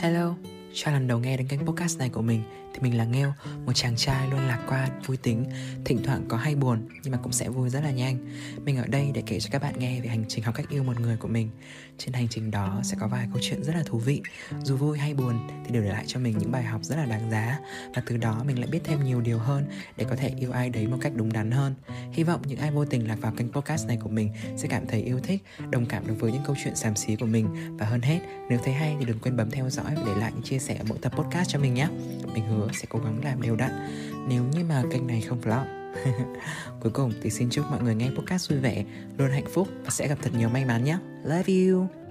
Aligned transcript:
Hello, 0.00 0.36
cho 0.76 0.90
lần 0.90 1.08
đầu 1.08 1.18
nghe 1.18 1.36
đến 1.36 1.48
kênh 1.48 1.66
podcast 1.66 1.98
này 1.98 2.08
của 2.08 2.22
mình 2.22 2.42
thì 2.74 2.82
mình 2.82 2.98
là 2.98 3.04
Nghêu, 3.04 3.32
một 3.66 3.72
chàng 3.74 3.96
trai 3.96 4.28
luôn 4.30 4.40
lạc 4.40 4.58
quan, 4.68 5.02
vui 5.06 5.16
tính, 5.16 5.44
thỉnh 5.84 6.02
thoảng 6.04 6.24
có 6.28 6.36
hay 6.36 6.54
buồn 6.54 6.88
nhưng 7.02 7.12
mà 7.12 7.18
cũng 7.22 7.32
sẽ 7.32 7.48
vui 7.48 7.68
rất 7.68 7.80
là 7.80 7.90
nhanh. 7.90 8.18
Mình 8.64 8.76
ở 8.76 8.86
đây 8.86 9.10
để 9.14 9.22
kể 9.26 9.40
cho 9.40 9.48
các 9.52 9.62
bạn 9.62 9.74
nghe 9.78 10.00
về 10.00 10.08
hành 10.08 10.24
trình 10.28 10.44
học 10.44 10.54
cách 10.54 10.68
yêu 10.68 10.84
một 10.84 11.00
người 11.00 11.16
của 11.16 11.28
mình. 11.28 11.50
Trên 11.98 12.12
hành 12.12 12.28
trình 12.30 12.50
đó 12.50 12.80
sẽ 12.84 12.96
có 13.00 13.08
vài 13.08 13.28
câu 13.32 13.42
chuyện 13.42 13.64
rất 13.64 13.76
là 13.76 13.82
thú 13.86 13.98
vị, 13.98 14.22
dù 14.62 14.76
vui 14.76 14.98
hay 14.98 15.14
buồn 15.14 15.48
thì 15.64 15.72
đều 15.72 15.82
để 15.82 15.88
lại 15.88 16.04
cho 16.06 16.20
mình 16.20 16.38
những 16.38 16.52
bài 16.52 16.62
học 16.62 16.84
rất 16.84 16.96
là 16.96 17.04
đáng 17.06 17.30
giá 17.30 17.58
và 17.94 18.02
từ 18.06 18.16
đó 18.16 18.42
mình 18.46 18.58
lại 18.58 18.68
biết 18.72 18.80
thêm 18.84 19.04
nhiều 19.04 19.20
điều 19.20 19.38
hơn 19.38 19.64
để 19.96 20.04
có 20.10 20.16
thể 20.16 20.32
yêu 20.38 20.52
ai 20.52 20.70
đấy 20.70 20.86
một 20.86 20.98
cách 21.00 21.12
đúng 21.14 21.32
đắn 21.32 21.50
hơn. 21.50 21.74
Hy 22.12 22.22
vọng 22.22 22.40
những 22.46 22.58
ai 22.58 22.70
vô 22.70 22.84
tình 22.84 23.08
lạc 23.08 23.16
vào 23.20 23.32
kênh 23.36 23.52
podcast 23.52 23.86
này 23.86 23.98
của 24.02 24.08
mình 24.08 24.32
sẽ 24.56 24.68
cảm 24.68 24.86
thấy 24.86 25.02
yêu 25.02 25.20
thích, 25.22 25.42
đồng 25.70 25.86
cảm 25.86 26.06
được 26.06 26.14
với 26.18 26.32
những 26.32 26.42
câu 26.46 26.56
chuyện 26.64 26.76
xàm 26.76 26.96
xí 26.96 27.16
của 27.16 27.26
mình 27.26 27.76
và 27.76 27.86
hơn 27.86 28.00
hết, 28.00 28.20
nếu 28.48 28.58
thấy 28.64 28.74
hay 28.74 28.96
thì 28.98 29.04
đừng 29.04 29.18
quên 29.18 29.36
bấm 29.36 29.50
theo 29.50 29.70
dõi 29.70 29.92
và 29.96 30.02
để 30.06 30.20
lại 30.20 30.32
những 30.34 30.42
chia 30.42 30.58
sẻ 30.58 30.65
sẻ 30.68 30.78
mỗi 30.88 30.98
tập 30.98 31.12
podcast 31.16 31.50
cho 31.50 31.58
mình 31.58 31.74
nhé. 31.74 31.88
Mình 32.34 32.44
hứa 32.46 32.68
sẽ 32.72 32.86
cố 32.88 32.98
gắng 32.98 33.20
làm 33.24 33.42
đều 33.42 33.56
đặn 33.56 33.70
nếu 34.28 34.44
như 34.44 34.64
mà 34.64 34.82
kênh 34.92 35.06
này 35.06 35.20
không 35.20 35.40
flop. 35.40 35.64
Cuối 36.80 36.92
cùng 36.92 37.12
thì 37.22 37.30
xin 37.30 37.50
chúc 37.50 37.64
mọi 37.70 37.82
người 37.82 37.94
nghe 37.94 38.10
podcast 38.10 38.50
vui 38.50 38.58
vẻ, 38.58 38.84
luôn 39.18 39.30
hạnh 39.30 39.46
phúc 39.52 39.68
và 39.84 39.90
sẽ 39.90 40.08
gặp 40.08 40.18
thật 40.22 40.30
nhiều 40.38 40.48
may 40.48 40.64
mắn 40.64 40.84
nhé. 40.84 40.98
Love 41.24 41.52
you. 41.52 42.05